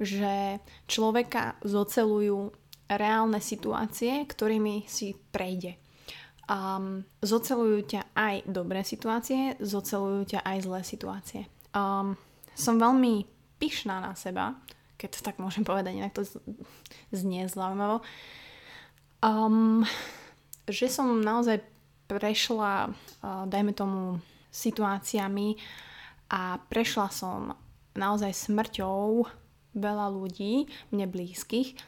že 0.00 0.58
človeka 0.88 1.60
zocelujú 1.60 2.52
reálne 2.88 3.38
situácie, 3.38 4.24
ktorými 4.24 4.88
si 4.88 5.14
prejde 5.30 5.76
um, 6.50 7.06
zocelujú 7.22 7.86
ťa 7.86 8.02
aj 8.12 8.34
dobré 8.50 8.82
situácie, 8.82 9.54
zocelujú 9.62 10.36
ťa 10.36 10.40
aj 10.42 10.56
zlé 10.66 10.80
situácie. 10.82 11.42
Um, 11.70 12.18
som 12.58 12.76
veľmi 12.76 13.24
pyšná 13.62 14.02
na 14.02 14.12
seba, 14.18 14.58
keď 14.98 15.08
to 15.16 15.20
tak 15.22 15.36
môžem 15.38 15.62
povedať, 15.62 15.96
inak 15.96 16.12
to 16.12 16.26
znie 17.14 17.46
zaujímavo, 17.46 18.02
um, 19.22 19.86
že 20.70 20.90
som 20.90 21.20
naozaj 21.20 21.62
prešla, 22.10 22.90
dajme 23.22 23.70
tomu, 23.74 24.18
situáciami 24.50 25.54
a 26.30 26.58
prešla 26.58 27.06
som 27.14 27.54
naozaj 27.94 28.34
smrťou 28.34 29.26
veľa 29.78 30.06
ľudí, 30.10 30.66
mne 30.90 31.06
blízkych, 31.06 31.78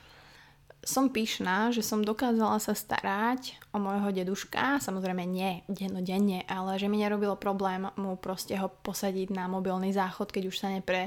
som 0.82 1.14
pyšná, 1.14 1.70
že 1.70 1.82
som 1.82 2.02
dokázala 2.02 2.58
sa 2.58 2.74
starať 2.74 3.54
o 3.70 3.78
môjho 3.78 4.10
deduška, 4.10 4.82
samozrejme 4.82 5.22
nie 5.22 5.62
dennodenne, 5.70 6.42
ale 6.50 6.74
že 6.74 6.90
mi 6.90 6.98
nerobilo 6.98 7.38
problém 7.38 7.86
mu 7.94 8.18
proste 8.18 8.58
ho 8.58 8.66
posadiť 8.66 9.30
na 9.30 9.46
mobilný 9.46 9.94
záchod, 9.94 10.34
keď 10.34 10.50
už 10.50 10.56
sa 10.58 10.74
nepre, 10.74 11.06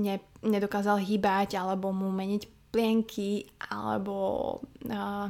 ne, 0.00 0.16
nedokázal 0.40 0.96
hýbať 1.04 1.60
alebo 1.60 1.92
mu 1.92 2.08
meniť 2.08 2.72
plienky 2.72 3.44
alebo 3.68 4.56
uh, 4.88 5.28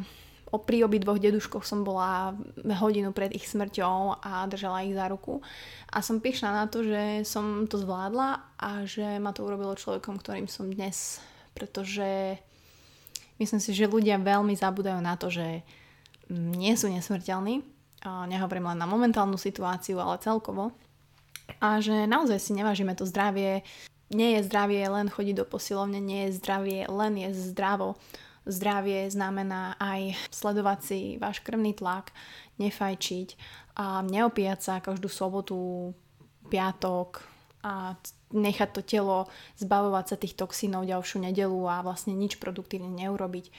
pri 0.63 0.87
obidvoch 0.87 1.21
deduškoch 1.21 1.65
som 1.65 1.85
bola 1.85 2.37
hodinu 2.81 3.11
pred 3.11 3.33
ich 3.33 3.49
smrťou 3.51 4.23
a 4.23 4.47
držala 4.47 4.85
ich 4.87 4.97
za 4.97 5.11
ruku. 5.11 5.43
A 5.91 6.01
som 6.01 6.23
pyšná 6.23 6.53
na 6.53 6.67
to, 6.71 6.85
že 6.85 7.25
som 7.29 7.67
to 7.67 7.81
zvládla 7.81 8.57
a 8.61 8.85
že 8.85 9.19
ma 9.19 9.33
to 9.35 9.45
urobilo 9.45 9.77
človekom, 9.77 10.21
ktorým 10.21 10.47
som 10.47 10.69
dnes. 10.69 11.19
Pretože 11.57 12.37
myslím 13.41 13.61
si, 13.61 13.73
že 13.73 13.89
ľudia 13.89 14.21
veľmi 14.21 14.53
zabudajú 14.53 15.01
na 15.01 15.17
to, 15.17 15.33
že 15.33 15.65
nie 16.33 16.75
sú 16.77 16.93
nesmrteľní. 16.93 17.63
Nehovorím 18.07 18.71
len 18.75 18.79
na 18.79 18.87
momentálnu 18.87 19.41
situáciu, 19.41 19.99
ale 19.99 20.21
celkovo. 20.21 20.71
A 21.63 21.79
že 21.81 22.07
naozaj 22.07 22.39
si 22.43 22.53
nevážime 22.55 22.95
to 22.99 23.07
zdravie. 23.07 23.63
Nie 24.15 24.39
je 24.39 24.47
zdravie 24.47 24.87
len 24.87 25.11
chodiť 25.11 25.43
do 25.43 25.47
posilovne, 25.47 25.99
nie 25.99 26.31
je 26.31 26.39
zdravie 26.39 26.87
len 26.87 27.19
je 27.19 27.31
zdravo. 27.35 27.99
Zdravie 28.47 29.11
znamená 29.11 29.75
aj 29.83 30.15
sledovať 30.31 30.79
si 30.83 31.01
váš 31.19 31.43
krvný 31.43 31.75
tlak, 31.75 32.15
nefajčiť 32.63 33.29
a 33.77 34.07
neopíjať 34.07 34.61
sa 34.63 34.79
každú 34.79 35.11
sobotu, 35.11 35.93
piatok 36.47 37.27
a 37.67 37.99
nechať 38.31 38.71
to 38.71 38.83
telo 38.87 39.27
zbavovať 39.59 40.05
sa 40.07 40.17
tých 40.17 40.39
toxínov 40.39 40.87
ďalšiu 40.87 41.27
nedelu 41.27 41.59
a 41.67 41.83
vlastne 41.83 42.15
nič 42.15 42.39
produktívne 42.39 42.91
neurobiť. 42.91 43.51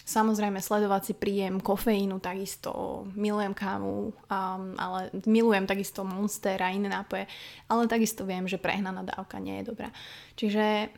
Samozrejme 0.00 0.58
sledovať 0.64 1.12
si 1.12 1.14
príjem 1.14 1.60
kofeínu, 1.60 2.18
takisto 2.18 3.04
milujem 3.14 3.52
kávu, 3.52 4.10
um, 4.10 4.74
ale 4.80 5.12
milujem 5.28 5.68
takisto 5.68 6.02
Monster 6.02 6.56
a 6.56 6.72
iné 6.72 6.88
nápoje, 6.88 7.28
ale 7.68 7.86
takisto 7.86 8.24
viem, 8.24 8.48
že 8.48 8.58
prehnaná 8.58 9.04
dávka 9.04 9.36
nie 9.38 9.60
je 9.60 9.68
dobrá. 9.70 9.92
Čiže 10.34 10.90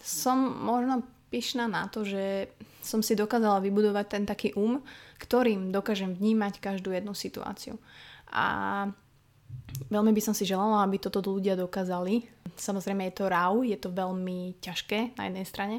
som 0.00 0.38
možno 0.62 1.02
pyšná 1.28 1.66
na 1.66 1.90
to, 1.90 2.06
že 2.06 2.50
som 2.80 3.02
si 3.02 3.18
dokázala 3.18 3.58
vybudovať 3.58 4.06
ten 4.06 4.24
taký 4.24 4.54
um, 4.54 4.78
ktorým 5.18 5.72
dokážem 5.72 6.12
vnímať 6.12 6.60
každú 6.60 6.92
jednu 6.92 7.16
situáciu. 7.16 7.80
A 8.28 8.88
veľmi 9.88 10.12
by 10.12 10.22
som 10.22 10.34
si 10.36 10.44
želala, 10.44 10.84
aby 10.84 11.00
toto 11.00 11.24
ľudia 11.24 11.56
dokázali. 11.56 12.28
Samozrejme 12.56 13.08
je 13.08 13.14
to 13.16 13.32
rau, 13.32 13.64
je 13.64 13.76
to 13.76 13.92
veľmi 13.92 14.60
ťažké 14.60 15.16
na 15.16 15.28
jednej 15.28 15.46
strane, 15.48 15.76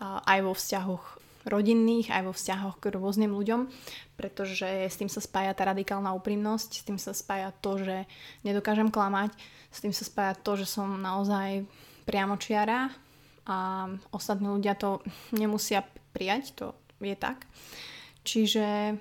aj 0.00 0.38
vo 0.44 0.52
vzťahoch 0.52 1.04
rodinných, 1.48 2.12
aj 2.12 2.22
vo 2.28 2.32
vzťahoch 2.36 2.76
k 2.76 2.92
rôznym 2.92 3.32
ľuďom, 3.32 3.72
pretože 4.20 4.68
s 4.68 5.00
tým 5.00 5.08
sa 5.08 5.24
spája 5.24 5.56
tá 5.56 5.64
radikálna 5.64 6.12
úprimnosť, 6.12 6.70
s 6.76 6.84
tým 6.84 7.00
sa 7.00 7.16
spája 7.16 7.56
to, 7.64 7.80
že 7.80 8.04
nedokážem 8.44 8.92
klamať, 8.92 9.32
s 9.72 9.78
tým 9.80 9.96
sa 9.96 10.04
spája 10.04 10.36
to, 10.36 10.60
že 10.60 10.68
som 10.68 11.00
naozaj 11.00 11.64
priamočiara 12.04 12.92
a 13.48 13.88
ostatní 14.12 14.46
ľudia 14.52 14.76
to 14.76 15.00
nemusia 15.32 15.80
prijať, 16.12 16.52
to 16.52 16.66
je 17.00 17.16
tak. 17.16 17.48
Čiže 18.22 18.96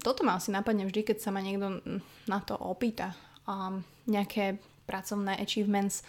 toto 0.00 0.22
ma 0.22 0.38
asi 0.38 0.54
napadne 0.54 0.86
vždy, 0.86 1.02
keď 1.02 1.18
sa 1.18 1.34
ma 1.34 1.42
niekto 1.42 1.82
na 2.30 2.38
to 2.46 2.54
opýta. 2.54 3.12
A 3.50 3.74
nejaké 4.06 4.62
pracovné 4.86 5.34
achievements 5.42 6.06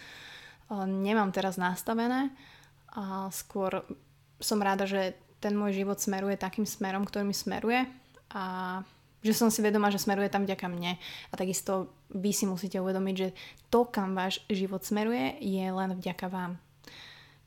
nemám 0.86 1.34
teraz 1.34 1.58
nastavené 1.58 2.30
a 2.94 3.26
skôr 3.34 3.82
som 4.38 4.62
rada, 4.62 4.86
že 4.86 5.18
ten 5.42 5.58
môj 5.58 5.82
život 5.82 5.98
smeruje 5.98 6.38
takým 6.38 6.64
smerom, 6.64 7.04
ktorým 7.04 7.34
smeruje 7.34 7.84
a 8.32 8.80
že 9.24 9.32
som 9.32 9.48
si 9.48 9.64
vedomá, 9.64 9.88
že 9.88 10.00
smeruje 10.00 10.28
tam 10.28 10.44
vďaka 10.44 10.68
mne. 10.68 11.00
A 11.32 11.34
takisto 11.34 11.92
vy 12.12 12.32
si 12.32 12.44
musíte 12.44 12.76
uvedomiť, 12.76 13.16
že 13.16 13.28
to, 13.72 13.88
kam 13.88 14.12
váš 14.12 14.44
život 14.52 14.84
smeruje, 14.84 15.40
je 15.40 15.64
len 15.64 15.96
vďaka 15.96 16.28
vám. 16.28 16.60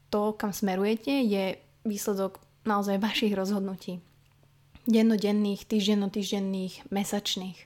To, 0.10 0.34
kam 0.34 0.56
smerujete, 0.56 1.12
je 1.12 1.60
výsledok 1.84 2.40
naozaj 2.64 3.00
vašich 3.00 3.36
rozhodnutí. 3.36 4.00
Dennodenných, 4.88 5.68
týždenno-týždenných, 5.68 6.88
mesačných. 6.92 7.60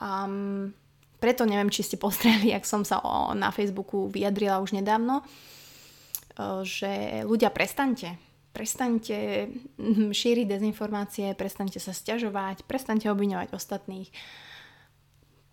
Um, 0.00 0.72
preto 1.20 1.44
neviem, 1.44 1.68
či 1.68 1.84
ste 1.84 2.00
postreli, 2.00 2.52
ak 2.56 2.64
som 2.64 2.84
sa 2.84 3.00
o, 3.04 3.36
na 3.36 3.52
Facebooku 3.52 4.08
vyjadrila 4.08 4.64
už 4.64 4.72
nedávno, 4.76 5.20
že 6.62 7.26
ľudia 7.26 7.50
prestaňte 7.50 8.28
prestaňte 8.58 9.46
šíriť 10.10 10.46
dezinformácie, 10.50 11.30
prestaňte 11.38 11.78
sa 11.78 11.94
stiažovať, 11.94 12.66
prestaňte 12.66 13.06
obviňovať 13.06 13.54
ostatných. 13.54 14.10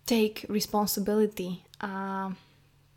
Take 0.02 0.50
responsibility. 0.50 1.62
A 1.78 2.26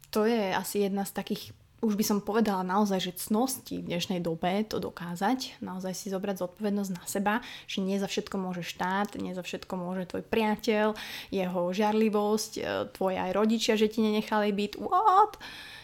to 0.10 0.26
je 0.26 0.50
asi 0.50 0.90
jedna 0.90 1.06
z 1.06 1.14
takých, 1.14 1.54
už 1.80 1.96
by 1.96 2.04
som 2.04 2.20
povedala 2.20 2.60
naozaj, 2.64 3.00
že 3.00 3.20
cnosti 3.20 3.80
v 3.80 3.88
dnešnej 3.88 4.20
dobe 4.20 4.68
to 4.68 4.84
dokázať, 4.84 5.64
naozaj 5.64 5.96
si 5.96 6.12
zobrať 6.12 6.44
zodpovednosť 6.44 6.92
na 6.92 7.04
seba, 7.08 7.34
že 7.72 7.80
nie 7.80 7.96
za 7.96 8.12
všetko 8.12 8.36
môže 8.36 8.68
štát, 8.68 9.16
nie 9.16 9.32
za 9.32 9.44
všetko 9.44 9.74
môže 9.80 10.12
tvoj 10.12 10.28
priateľ, 10.28 11.00
jeho 11.32 11.62
žiarlivosť, 11.72 12.52
e, 12.60 12.62
tvoje 12.92 13.18
aj 13.18 13.32
rodičia, 13.32 13.80
že 13.80 13.88
ti 13.88 14.04
nenechali 14.04 14.52
byť, 14.52 14.72
what? 14.84 15.40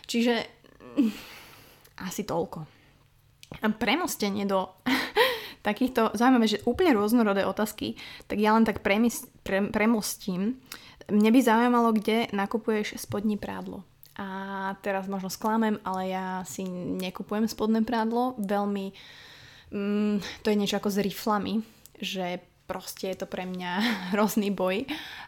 Čiže 0.07 0.33
hm, 0.99 1.11
asi 2.03 2.27
toľko 2.27 2.75
premostenie 3.79 4.43
do 4.43 4.67
takýchto, 5.67 6.11
zaujímavé, 6.13 6.47
že 6.49 6.65
úplne 6.67 6.91
rôznorodé 6.93 7.47
otázky, 7.47 7.95
tak 8.27 8.37
ja 8.43 8.53
len 8.53 8.67
tak 8.67 8.83
premis, 8.83 9.25
pre, 9.47 9.71
premostím. 9.71 10.59
Mne 11.07 11.29
by 11.31 11.39
zaujímalo, 11.39 11.89
kde 11.95 12.27
nakupuješ 12.33 12.97
spodní 12.99 13.37
prádlo. 13.37 13.85
A 14.15 14.27
teraz 14.79 15.11
možno 15.11 15.27
sklamem, 15.27 15.75
ale 15.83 16.07
ja 16.07 16.27
si 16.47 16.63
nekupujem 16.71 17.51
spodné 17.51 17.83
prádlo. 17.83 18.39
Veľmi, 18.39 18.95
mm, 19.75 20.15
to 20.39 20.47
je 20.47 20.59
niečo 20.59 20.79
ako 20.79 20.87
s 20.87 21.03
riflami, 21.03 21.59
že 21.99 22.39
proste 22.65 23.13
je 23.13 23.17
to 23.23 23.27
pre 23.29 23.45
mňa 23.45 23.71
hrozný 24.13 24.49
boj. 24.49 24.85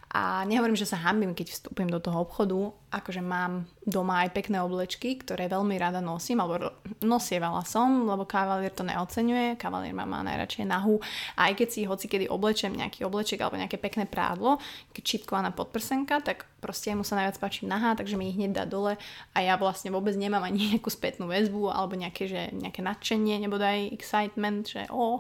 A 0.08 0.48
nehovorím, 0.48 0.80
že 0.80 0.88
sa 0.88 1.04
hambím, 1.04 1.36
keď 1.36 1.52
vstúpim 1.52 1.92
do 1.92 2.00
toho 2.00 2.24
obchodu, 2.24 2.72
akože 2.96 3.20
mám 3.20 3.68
doma 3.84 4.24
aj 4.24 4.40
pekné 4.40 4.64
oblečky, 4.64 5.20
ktoré 5.20 5.52
veľmi 5.52 5.76
rada 5.76 6.00
nosím, 6.00 6.40
alebo 6.40 6.72
nosievala 7.04 7.68
som, 7.68 8.08
lebo 8.08 8.24
kavalier 8.24 8.72
to 8.72 8.88
neocenuje, 8.88 9.60
kavalier 9.60 9.92
má, 9.92 10.08
má 10.08 10.24
najradšej 10.24 10.64
nahu 10.64 11.04
a 11.36 11.52
aj 11.52 11.60
keď 11.60 11.68
si 11.68 11.84
hoci 11.84 12.08
kedy 12.08 12.32
oblečem 12.32 12.72
nejaký 12.72 13.04
obleček 13.04 13.44
alebo 13.44 13.60
nejaké 13.60 13.76
pekné 13.76 14.08
prádlo, 14.08 14.64
keď 14.96 15.04
čípkovaná 15.04 15.52
podprsenka, 15.52 16.24
tak 16.24 16.48
proste 16.64 16.96
mu 16.96 17.04
sa 17.04 17.20
najviac 17.20 17.38
páči 17.44 17.68
nahá, 17.68 17.92
takže 17.94 18.16
mi 18.16 18.32
ich 18.32 18.40
hneď 18.40 18.64
dá 18.64 18.66
dole. 18.66 18.96
A 19.36 19.38
ja 19.44 19.60
vlastne 19.60 19.92
vôbec 19.92 20.16
nemám 20.16 20.42
ani 20.48 20.66
nejakú 20.72 20.88
spätnú 20.88 21.28
väzbu 21.28 21.68
alebo 21.68 22.00
nejaké, 22.00 22.32
že, 22.32 22.56
nejaké 22.56 22.80
nadšenie, 22.80 23.44
nebo 23.44 23.60
aj 23.60 23.92
excitement, 23.92 24.64
že 24.64 24.88
o, 24.88 24.96
oh. 24.98 25.20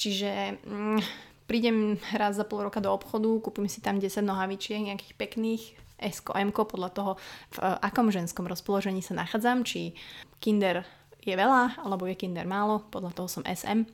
čiže 0.00 0.56
mm, 0.64 1.00
prídem 1.46 1.96
raz 2.14 2.36
za 2.36 2.44
pol 2.44 2.66
roka 2.66 2.82
do 2.82 2.90
obchodu, 2.90 3.30
kúpim 3.40 3.70
si 3.70 3.78
tam 3.82 4.02
10 4.02 4.22
nohavičiek 4.22 4.92
nejakých 4.92 5.14
pekných, 5.14 5.64
S, 5.96 6.20
M, 6.36 6.52
podľa 6.52 6.90
toho, 6.92 7.12
v 7.56 7.58
akom 7.80 8.12
ženskom 8.12 8.44
rozpoložení 8.44 9.00
sa 9.00 9.16
nachádzam, 9.16 9.64
či 9.64 9.96
kinder 10.44 10.84
je 11.24 11.32
veľa, 11.32 11.80
alebo 11.80 12.04
je 12.04 12.20
kinder 12.20 12.44
málo, 12.44 12.84
podľa 12.92 13.16
toho 13.16 13.28
som 13.32 13.48
SM. 13.48 13.88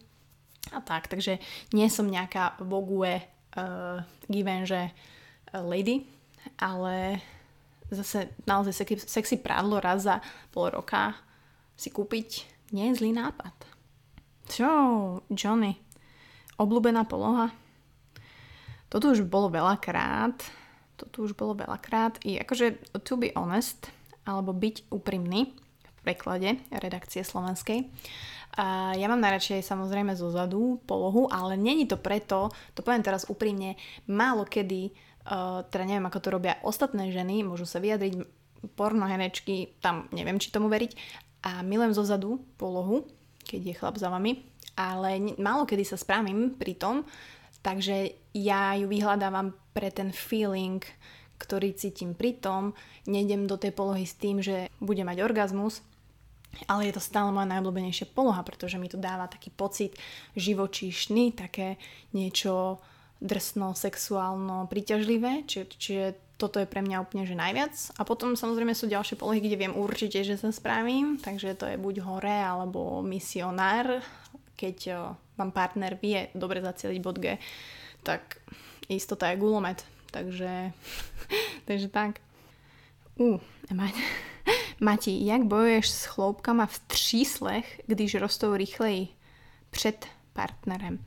A 0.74 0.78
tak, 0.82 1.06
takže 1.06 1.38
nie 1.70 1.86
som 1.86 2.10
nejaká 2.10 2.58
vogue 2.58 3.22
uh, 3.22 4.02
Givenchy 4.26 4.90
uh, 4.90 5.62
lady, 5.62 6.06
ale 6.58 7.22
zase 7.86 8.34
naozaj 8.50 8.74
sexy, 8.82 8.94
sexy 8.98 9.36
prádlo 9.38 9.78
raz 9.78 10.02
za 10.02 10.18
pol 10.50 10.74
roka 10.74 11.14
si 11.78 11.94
kúpiť 11.94 12.28
nie 12.72 12.88
je 12.90 12.98
zlý 13.04 13.10
nápad. 13.14 13.52
Čo, 14.48 14.70
Johnny? 15.30 15.91
Obľúbená 16.62 17.02
poloha. 17.10 17.50
Toto 18.86 19.10
už 19.10 19.26
bolo 19.26 19.50
veľakrát. 19.50 20.38
Toto 20.94 21.26
už 21.26 21.34
bolo 21.34 21.58
veľakrát. 21.58 22.22
I 22.22 22.38
akože 22.38 22.94
to 23.02 23.18
be 23.18 23.34
honest, 23.34 23.90
alebo 24.22 24.54
byť 24.54 24.86
úprimný 24.94 25.50
v 25.82 26.00
preklade 26.06 26.62
redakcie 26.70 27.26
slovenskej. 27.26 27.90
A 28.62 28.94
ja 28.94 29.08
mám 29.08 29.18
najradšej 29.18 29.64
samozrejme 29.64 30.14
zo 30.14 30.30
zadu 30.30 30.78
polohu, 30.86 31.26
ale 31.32 31.58
není 31.58 31.88
to 31.88 31.96
preto, 31.96 32.52
to 32.76 32.84
poviem 32.84 33.00
teraz 33.00 33.24
úprimne, 33.26 33.80
málo 34.04 34.44
kedy, 34.44 34.92
uh, 34.92 35.64
teda 35.72 35.88
neviem 35.88 36.04
ako 36.04 36.20
to 36.20 36.28
robia 36.28 36.60
ostatné 36.60 37.08
ženy, 37.16 37.48
môžu 37.48 37.64
sa 37.64 37.80
vyjadriť, 37.80 38.22
pornoherečky, 38.76 39.80
tam 39.80 40.04
neviem 40.12 40.36
či 40.36 40.52
tomu 40.52 40.68
veriť, 40.68 40.92
a 41.48 41.64
milujem 41.64 41.96
zo 41.96 42.04
zadu 42.04 42.44
polohu, 42.60 43.08
keď 43.48 43.60
je 43.72 43.74
chlap 43.80 43.96
za 43.96 44.12
vami, 44.12 44.51
ale 44.76 45.36
málo 45.36 45.68
kedy 45.68 45.84
sa 45.84 46.00
spravím 46.00 46.56
pri 46.56 46.74
tom, 46.76 47.04
takže 47.60 48.16
ja 48.32 48.74
ju 48.76 48.88
vyhľadávam 48.88 49.52
pre 49.72 49.92
ten 49.92 50.10
feeling, 50.12 50.80
ktorý 51.38 51.74
cítim 51.74 52.14
pri 52.14 52.38
tom, 52.38 52.72
nejdem 53.10 53.50
do 53.50 53.58
tej 53.58 53.74
polohy 53.74 54.06
s 54.06 54.14
tým, 54.14 54.38
že 54.38 54.70
budem 54.78 55.08
mať 55.10 55.26
orgazmus, 55.26 55.82
ale 56.68 56.88
je 56.88 56.94
to 56.94 57.02
stále 57.02 57.32
moja 57.32 57.48
najobľúbenejšia 57.48 58.12
poloha, 58.12 58.44
pretože 58.44 58.76
mi 58.76 58.86
to 58.86 59.00
dáva 59.00 59.26
taký 59.26 59.48
pocit 59.48 59.96
živočíšny, 60.36 61.32
také 61.32 61.80
niečo 62.12 62.78
drsno, 63.22 63.72
sexuálno, 63.72 64.66
príťažlivé, 64.66 65.46
či, 65.46 65.64
čiže 65.64 66.18
toto 66.36 66.58
je 66.58 66.66
pre 66.66 66.82
mňa 66.82 67.06
úplne 67.06 67.22
že 67.22 67.38
najviac. 67.38 67.70
A 67.96 68.02
potom 68.02 68.34
samozrejme 68.34 68.74
sú 68.74 68.90
ďalšie 68.90 69.14
polohy, 69.14 69.38
kde 69.38 69.56
viem 69.62 69.74
určite, 69.78 70.26
že 70.26 70.34
sa 70.34 70.50
spravím, 70.50 71.16
takže 71.22 71.54
to 71.54 71.70
je 71.70 71.78
buď 71.78 72.02
hore 72.02 72.34
alebo 72.34 72.98
misionár, 73.06 74.02
keď 74.62 75.10
vám 75.34 75.50
partner 75.50 75.98
vie 75.98 76.30
dobre 76.38 76.62
zacieliť 76.62 76.98
bod 77.02 77.18
G, 77.18 77.34
tak 78.06 78.38
istota 78.86 79.34
je 79.34 79.42
gulomet. 79.42 79.82
Takže, 80.14 80.70
takže 81.68 81.88
tak. 81.90 82.22
Uh, 83.18 83.42
Mati, 84.80 85.26
jak 85.26 85.42
bojuješ 85.44 85.90
s 85.90 86.04
chloupkama 86.04 86.66
v 86.66 86.78
tříslech, 86.78 87.80
když 87.86 88.14
rostou 88.14 88.54
rychleji 88.54 89.08
před 89.70 90.06
partnerem? 90.32 90.98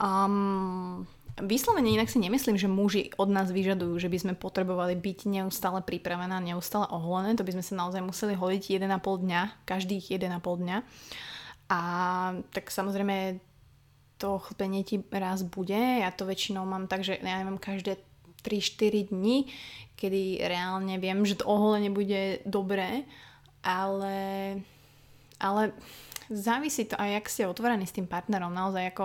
Um, 0.00 1.06
Vyslovene 1.40 1.88
inak 1.96 2.12
si 2.12 2.20
nemyslím, 2.20 2.60
že 2.60 2.68
muži 2.68 3.16
od 3.16 3.32
nás 3.32 3.48
vyžadujú, 3.48 3.96
že 3.96 4.12
by 4.12 4.18
sme 4.20 4.34
potrebovali 4.36 4.92
byť 4.92 5.18
neustále 5.40 5.80
pripravená, 5.80 6.36
neustále 6.36 6.84
oholené. 6.92 7.32
To 7.32 7.46
by 7.46 7.56
sme 7.56 7.64
sa 7.64 7.74
naozaj 7.80 8.04
museli 8.04 8.36
holiť 8.36 8.76
1,5 8.76 9.24
dňa, 9.24 9.40
každých 9.64 10.20
1,5 10.20 10.36
dňa. 10.36 10.76
A 11.70 11.80
tak 12.50 12.68
samozrejme 12.68 13.38
to 14.18 14.42
chlpenie 14.42 14.82
ti 14.82 15.00
raz 15.08 15.46
bude. 15.46 15.78
Ja 15.78 16.10
to 16.12 16.26
väčšinou 16.26 16.66
mám 16.66 16.90
tak, 16.90 17.06
že 17.06 17.16
ja 17.22 17.40
neviem, 17.40 17.56
každé 17.56 18.02
3-4 18.42 19.14
dní, 19.14 19.48
kedy 19.96 20.44
reálne 20.44 20.98
viem, 20.98 21.22
že 21.24 21.40
to 21.40 21.48
oholenie 21.48 21.88
bude 21.92 22.42
dobré, 22.44 23.06
ale, 23.62 24.16
ale 25.38 25.72
závisí 26.28 26.88
to 26.88 26.98
aj, 27.00 27.10
jak 27.20 27.26
ste 27.32 27.48
otvorení 27.48 27.86
s 27.86 27.96
tým 27.96 28.08
partnerom. 28.08 28.52
Naozaj 28.52 28.84
ako 28.92 29.04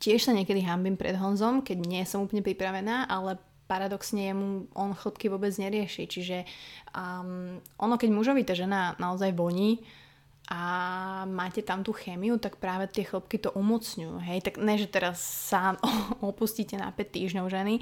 Tiež 0.00 0.24
sa 0.24 0.32
niekedy 0.32 0.64
hambím 0.64 0.96
pred 0.96 1.12
Honzom, 1.12 1.60
keď 1.60 1.84
nie 1.84 2.00
som 2.08 2.24
úplne 2.24 2.40
pripravená, 2.40 3.04
ale 3.04 3.36
paradoxne 3.68 4.32
jemu 4.32 4.64
on 4.72 4.96
chlopky 4.96 5.28
vôbec 5.28 5.52
nerieši. 5.60 6.08
Čiže 6.08 6.48
um, 6.96 7.60
ono, 7.76 7.94
keď 8.00 8.08
mužovi 8.08 8.42
tá 8.48 8.56
žena 8.56 8.96
naozaj 8.96 9.36
voní 9.36 9.84
a 10.50 10.60
máte 11.30 11.62
tam 11.62 11.86
tú 11.86 11.94
chemiu, 11.94 12.34
tak 12.42 12.58
práve 12.58 12.90
tie 12.90 13.06
chlopky 13.06 13.38
to 13.38 13.54
umocňujú. 13.54 14.18
Hej? 14.26 14.50
Tak 14.50 14.58
ne, 14.58 14.74
že 14.74 14.90
teraz 14.90 15.22
sa 15.22 15.78
opustíte 16.18 16.74
na 16.74 16.90
5 16.90 16.98
týždňov 16.98 17.46
ženy, 17.46 17.78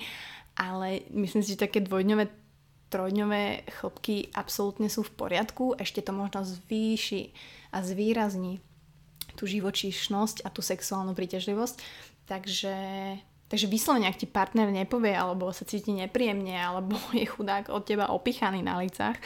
ale 0.52 1.08
myslím 1.16 1.40
si, 1.40 1.56
že 1.56 1.64
také 1.64 1.80
dvojdňové 1.80 2.48
trojdňové 2.88 3.68
chlopky 3.68 4.32
absolútne 4.32 4.88
sú 4.88 5.04
v 5.04 5.12
poriadku, 5.12 5.76
ešte 5.76 6.00
to 6.00 6.16
možno 6.16 6.40
zvýši 6.40 7.36
a 7.72 7.84
zvýrazní 7.84 8.64
tú 9.36 9.44
živočíšnosť 9.44 10.42
a 10.42 10.48
tú 10.48 10.64
sexuálnu 10.64 11.12
príťažlivosť. 11.12 11.76
Takže, 12.26 12.76
takže 13.52 13.66
vyslovene, 13.68 14.08
ak 14.08 14.24
ti 14.24 14.26
partner 14.26 14.72
nepovie, 14.72 15.14
alebo 15.14 15.52
sa 15.52 15.68
cíti 15.68 15.94
nepríjemne, 15.94 16.56
alebo 16.56 16.96
je 17.16 17.28
chudák 17.28 17.68
od 17.70 17.84
teba 17.84 18.10
opichaný 18.10 18.64
na 18.64 18.80
licách, 18.80 19.20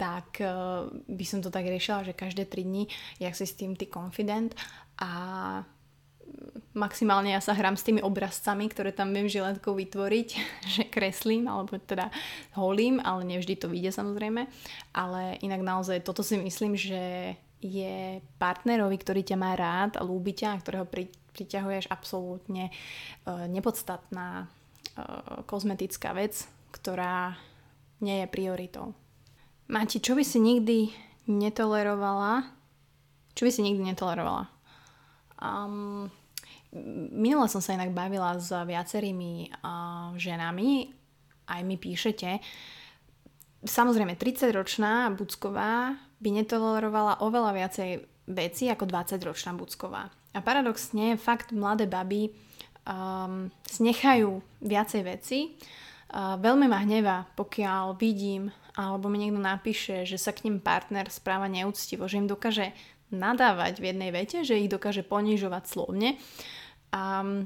tak 0.00 0.40
uh, 0.40 0.88
by 0.88 1.24
som 1.28 1.44
to 1.44 1.52
tak 1.52 1.68
riešila, 1.68 2.08
že 2.08 2.16
každé 2.16 2.48
3 2.48 2.64
dní, 2.64 2.88
jak 3.20 3.36
si 3.36 3.44
s 3.44 3.52
tým 3.52 3.76
ty 3.76 3.84
confident 3.84 4.56
a 4.96 5.12
maximálne 6.72 7.34
ja 7.34 7.42
sa 7.42 7.52
hrám 7.52 7.76
s 7.76 7.84
tými 7.84 8.00
obrazcami, 8.00 8.70
ktoré 8.70 8.94
tam 8.94 9.12
viem 9.12 9.28
žiletkou 9.28 9.76
vytvoriť, 9.76 10.28
že 10.74 10.82
kreslím, 10.88 11.50
alebo 11.50 11.76
teda 11.76 12.08
holím, 12.56 13.02
ale 13.02 13.28
nevždy 13.28 13.60
to 13.60 13.68
vyjde 13.68 13.92
samozrejme. 13.92 14.48
Ale 14.96 15.36
inak 15.44 15.60
naozaj 15.60 16.00
toto 16.00 16.24
si 16.24 16.40
myslím, 16.40 16.80
že 16.80 17.34
je 17.60 18.24
partnerovi, 18.40 18.96
ktorý 18.96 19.20
ťa 19.20 19.36
má 19.36 19.52
rád 19.52 20.00
a 20.00 20.06
ľúbi 20.06 20.32
ťa 20.32 20.56
a 20.56 20.60
ktorého 20.64 20.88
pri, 20.88 21.12
priťahuješ 21.36 21.92
absolútne 21.92 22.72
uh, 22.72 23.44
nepodstatná 23.52 24.48
uh, 24.48 25.44
kozmetická 25.44 26.16
vec, 26.16 26.48
ktorá 26.72 27.36
nie 28.00 28.24
je 28.24 28.32
prioritou. 28.32 28.96
Máti, 29.70 30.02
čo 30.02 30.18
by 30.18 30.26
si 30.26 30.42
nikdy 30.42 30.90
netolerovala? 31.30 32.42
Čo 33.38 33.46
by 33.46 33.50
si 33.54 33.62
nikdy 33.62 33.94
netolerovala? 33.94 34.50
Um, 35.38 36.10
minula 37.14 37.46
som 37.46 37.62
sa 37.62 37.78
inak 37.78 37.94
bavila 37.94 38.34
s 38.34 38.50
viacerými 38.50 39.54
uh, 39.62 40.10
ženami, 40.18 40.90
aj 41.46 41.60
mi 41.62 41.78
píšete. 41.78 42.42
Samozrejme, 43.62 44.18
30-ročná 44.18 45.14
Bucková 45.14 45.94
by 46.18 46.28
netolerovala 46.42 47.22
oveľa 47.22 47.54
viacej 47.54 47.90
veci 48.26 48.66
ako 48.74 48.90
20-ročná 48.90 49.54
Bucková. 49.54 50.10
A 50.34 50.42
paradoxne, 50.42 51.14
fakt 51.14 51.54
mladé 51.54 51.86
baby 51.86 52.34
um, 52.90 53.54
snechajú 53.70 54.42
viacej 54.66 55.02
veci. 55.06 55.38
Uh, 56.10 56.34
veľmi 56.42 56.66
ma 56.66 56.82
hnevá, 56.82 57.30
pokiaľ 57.38 57.94
vidím 57.94 58.50
alebo 58.80 59.12
mi 59.12 59.20
niekto 59.20 59.36
napíše, 59.36 60.08
že 60.08 60.16
sa 60.16 60.32
k 60.32 60.48
ním 60.48 60.58
partner 60.58 61.12
správa 61.12 61.46
neúctivo, 61.46 62.08
že 62.08 62.16
im 62.16 62.28
dokáže 62.30 62.72
nadávať 63.12 63.82
v 63.82 63.92
jednej 63.92 64.10
vete, 64.14 64.46
že 64.46 64.56
ich 64.56 64.72
dokáže 64.72 65.04
ponižovať 65.04 65.64
slovne. 65.66 66.16
A 66.94 67.22
um, 67.22 67.44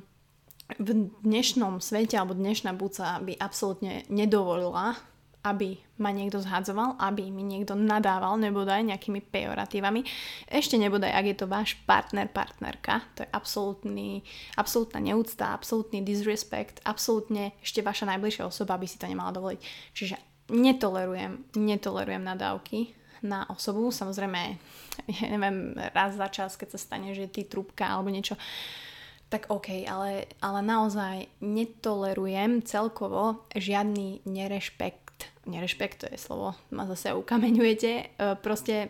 v 0.81 1.11
dnešnom 1.21 1.83
svete 1.83 2.17
alebo 2.17 2.33
dnešná 2.33 2.73
buca 2.73 3.21
by 3.21 3.37
absolútne 3.37 4.07
nedovolila 4.09 4.97
aby 5.45 5.77
ma 6.01 6.09
niekto 6.09 6.41
zhadzoval, 6.41 6.97
aby 6.97 7.29
mi 7.29 7.45
niekto 7.45 7.77
nadával, 7.77 8.41
nebodaj 8.41 8.81
nejakými 8.81 9.21
pejoratívami. 9.21 10.01
Ešte 10.49 10.81
nebodaj, 10.81 11.13
ak 11.13 11.25
je 11.29 11.37
to 11.37 11.47
váš 11.47 11.77
partner, 11.85 12.33
partnerka. 12.33 13.05
To 13.21 13.29
je 13.29 13.29
absolútny, 13.29 14.25
absolútna 14.57 15.05
neúcta, 15.05 15.53
absolútny 15.53 16.01
disrespect, 16.01 16.81
absolútne 16.89 17.53
ešte 17.61 17.85
vaša 17.85 18.09
najbližšia 18.09 18.49
osoba 18.49 18.81
by 18.81 18.89
si 18.89 18.97
to 18.97 19.05
nemala 19.05 19.37
dovoliť. 19.37 19.61
Čiže 19.93 20.17
netolerujem, 20.51 21.45
netolerujem 21.57 22.25
nadávky 22.25 22.93
na 23.25 23.49
osobu. 23.49 23.89
Samozrejme, 23.89 24.41
ja 25.21 25.27
neviem, 25.33 25.73
raz 25.97 26.17
za 26.17 26.29
čas, 26.29 26.57
keď 26.61 26.77
sa 26.77 26.81
stane, 26.81 27.17
že 27.17 27.31
ty 27.31 27.49
trúbka 27.49 27.89
alebo 27.89 28.13
niečo, 28.13 28.37
tak 29.33 29.49
OK, 29.49 29.89
ale, 29.89 30.29
ale 30.45 30.61
naozaj 30.61 31.27
netolerujem 31.41 32.63
celkovo 32.63 33.49
žiadny 33.57 34.23
nerešpekt 34.29 35.05
nerešpekt, 35.47 36.01
to 36.01 36.07
je 36.09 36.19
slovo, 36.19 36.55
ma 36.71 36.87
zase 36.89 37.15
ukameňujete, 37.15 37.93
e, 37.93 38.05
proste 38.41 38.89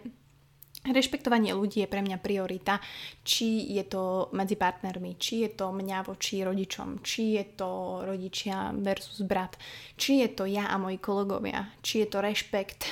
Rešpektovanie 0.85 1.57
ľudí 1.57 1.81
je 1.81 1.88
pre 1.88 2.05
mňa 2.05 2.20
priorita, 2.20 2.77
či 3.25 3.73
je 3.73 3.88
to 3.88 4.29
medzi 4.37 4.53
partnermi, 4.53 5.16
či 5.16 5.49
je 5.49 5.57
to 5.57 5.73
mňa 5.73 6.05
voči 6.05 6.44
rodičom, 6.44 7.01
či 7.01 7.40
je 7.40 7.44
to 7.57 8.05
rodičia 8.05 8.68
versus 8.77 9.25
brat, 9.25 9.57
či 9.97 10.20
je 10.20 10.29
to 10.37 10.44
ja 10.44 10.68
a 10.68 10.77
moji 10.77 11.01
kolegovia, 11.01 11.73
či 11.81 12.05
je 12.05 12.09
to 12.12 12.20
rešpekt 12.20 12.85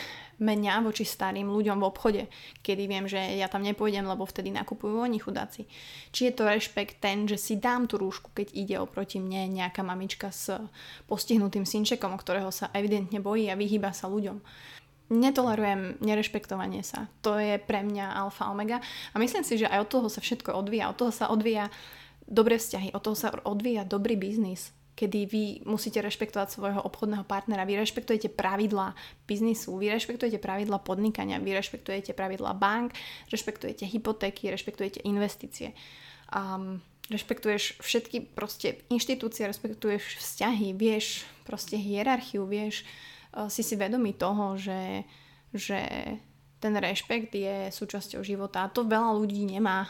mňa 0.42 0.83
voči 0.83 1.05
starým 1.07 1.46
ľuďom 1.46 1.78
v 1.78 1.87
obchode, 1.87 2.22
kedy 2.64 2.83
viem, 2.90 3.07
že 3.07 3.20
ja 3.38 3.46
tam 3.46 3.62
nepôjdem, 3.62 4.09
lebo 4.09 4.26
vtedy 4.26 4.50
nakupujú 4.50 4.98
oni 4.98 5.22
chudáci. 5.22 5.70
Či 6.11 6.28
je 6.28 6.33
to 6.33 6.48
rešpekt 6.48 6.98
ten, 6.98 7.28
že 7.31 7.38
si 7.38 7.61
dám 7.61 7.87
tú 7.87 8.00
rúšku, 8.00 8.35
keď 8.35 8.57
ide 8.57 8.76
oproti 8.83 9.22
mne 9.22 9.52
nejaká 9.52 9.87
mamička 9.87 10.35
s 10.35 10.50
postihnutým 11.07 11.62
synčekom, 11.62 12.16
ktorého 12.18 12.50
sa 12.50 12.72
evidentne 12.74 13.22
bojí 13.22 13.52
a 13.52 13.59
vyhýba 13.59 13.94
sa 13.94 14.11
ľuďom. 14.11 14.42
Netolerujem 15.12 16.01
nerešpektovanie 16.01 16.81
sa. 16.81 17.12
To 17.20 17.37
je 17.37 17.61
pre 17.61 17.85
mňa 17.85 18.16
alfa 18.16 18.48
omega. 18.48 18.81
A 19.12 19.20
myslím 19.20 19.44
si, 19.44 19.61
že 19.61 19.68
aj 19.68 19.85
od 19.85 19.90
toho 19.92 20.09
sa 20.09 20.25
všetko 20.25 20.57
odvíja. 20.57 20.88
Od 20.88 20.96
toho 20.96 21.12
sa 21.12 21.29
odvíja 21.29 21.68
dobré 22.25 22.57
vzťahy, 22.57 22.96
od 22.96 23.03
toho 23.05 23.12
sa 23.12 23.29
odvíja 23.44 23.85
dobrý 23.85 24.16
biznis 24.16 24.72
kedy 24.92 25.18
vy 25.25 25.44
musíte 25.64 26.05
rešpektovať 26.05 26.53
svojho 26.53 26.81
obchodného 26.85 27.25
partnera, 27.25 27.64
vy 27.64 27.81
rešpektujete 27.81 28.29
pravidla 28.29 28.92
biznisu, 29.25 29.72
vy 29.81 29.88
rešpektujete 29.96 30.37
pravidla 30.37 30.85
podnikania, 30.85 31.40
vy 31.40 31.57
rešpektujete 31.57 32.12
pravidla 32.12 32.53
bank, 32.53 32.92
rešpektujete 33.33 33.88
hypotéky, 33.88 34.53
rešpektujete 34.53 35.01
investície. 35.09 35.72
Um, 36.29 36.85
rešpektuješ 37.09 37.81
všetky 37.81 38.37
proste 38.37 38.85
inštitúcie, 38.92 39.48
rešpektuješ 39.48 40.20
vzťahy, 40.20 40.77
vieš 40.77 41.25
proste 41.48 41.81
hierarchiu, 41.81 42.44
vieš, 42.44 42.85
uh, 42.85 43.12
si 43.49 43.62
si 43.64 43.75
vedomý 43.77 44.14
toho, 44.14 44.57
že, 44.61 45.05
že 45.53 45.81
ten 46.62 46.75
rešpekt 46.77 47.35
je 47.35 47.73
súčasťou 47.75 48.23
života 48.23 48.64
a 48.64 48.73
to 48.73 48.87
veľa 48.87 49.18
ľudí 49.18 49.42
nemá 49.49 49.88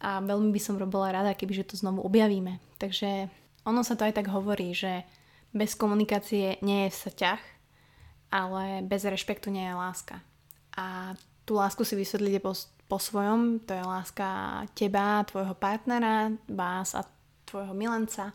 a 0.00 0.24
veľmi 0.24 0.48
by 0.48 0.60
som 0.60 0.80
robila 0.80 1.12
rada, 1.12 1.36
kebyže 1.36 1.68
to 1.68 1.74
znovu 1.76 2.00
objavíme. 2.00 2.56
Takže 2.80 3.28
ono 3.68 3.84
sa 3.84 3.94
to 3.94 4.08
aj 4.08 4.16
tak 4.16 4.32
hovorí, 4.32 4.72
že 4.72 5.04
bez 5.52 5.76
komunikácie 5.76 6.56
nie 6.64 6.88
je 6.88 6.94
vzťah, 6.96 7.40
ale 8.32 8.80
bez 8.80 9.04
rešpektu 9.04 9.52
nie 9.52 9.68
je 9.68 9.76
láska. 9.76 10.24
A 10.80 11.12
tú 11.44 11.60
lásku 11.60 11.84
si 11.84 11.98
vysvetlíte 11.98 12.40
po, 12.40 12.56
po 12.88 12.96
svojom, 12.96 13.60
to 13.66 13.76
je 13.76 13.84
láska 13.84 14.62
teba, 14.72 15.26
tvojho 15.28 15.52
partnera, 15.52 16.32
vás 16.48 16.96
a 16.96 17.04
tvojho 17.44 17.74
milenca, 17.76 18.32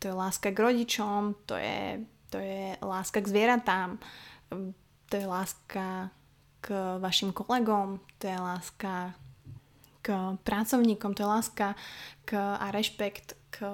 to 0.00 0.10
je 0.10 0.14
láska 0.16 0.50
k 0.50 0.58
rodičom, 0.58 1.46
to 1.46 1.54
je, 1.54 2.02
to 2.30 2.38
je 2.38 2.76
láska 2.82 3.20
k 3.20 3.30
zvieratám, 3.30 3.98
to 5.08 5.14
je 5.16 5.26
láska 5.26 6.10
k 6.60 6.98
vašim 6.98 7.32
kolegom, 7.32 8.00
to 8.18 8.26
je 8.26 8.38
láska 8.38 9.14
k 10.02 10.38
pracovníkom, 10.42 11.14
to 11.14 11.22
je 11.22 11.28
láska 11.28 11.66
k, 12.24 12.38
a 12.38 12.70
rešpekt 12.70 13.34
k 13.34 13.46
k 13.56 13.64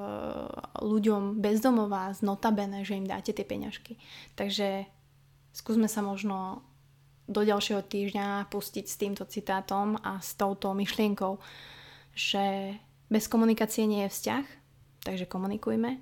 ľuďom 0.79 1.43
bezdomová 1.43 2.15
z 2.15 2.23
notabene, 2.23 2.87
že 2.87 2.95
im 2.95 3.07
dáte 3.07 3.35
tie 3.35 3.43
peňažky. 3.43 3.99
Takže 4.38 4.87
skúsme 5.51 5.91
sa 5.91 6.07
možno 6.07 6.62
do 7.27 7.43
ďalšieho 7.43 7.83
týždňa 7.83 8.47
pustiť 8.51 8.87
s 8.87 8.99
týmto 8.99 9.27
citátom 9.27 9.99
a 10.07 10.23
s 10.23 10.38
touto 10.38 10.71
myšlienkou, 10.75 11.43
že 12.15 12.77
bez 13.11 13.27
komunikácie 13.27 13.91
nie 13.91 14.07
je 14.07 14.15
vzťah, 14.15 14.45
takže 15.03 15.27
komunikujme 15.27 15.99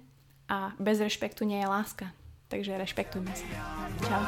a 0.53 0.77
bez 0.77 1.01
rešpektu 1.01 1.49
nie 1.49 1.61
je 1.61 1.69
láska. 1.69 2.13
Takže 2.51 2.75
rešpektujme 2.83 3.31
sa. 3.31 3.47
Čau. 4.11 4.23